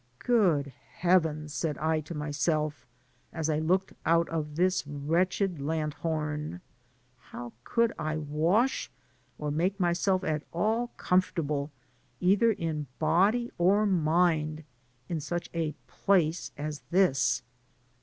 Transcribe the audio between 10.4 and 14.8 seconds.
all comfortable, either in body or mind,